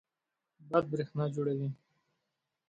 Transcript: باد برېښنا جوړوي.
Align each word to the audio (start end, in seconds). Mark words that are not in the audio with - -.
باد 0.69 0.85
برېښنا 0.91 1.25
جوړوي. 1.35 1.69